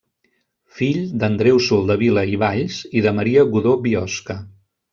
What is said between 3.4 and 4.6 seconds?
Godó Biosca.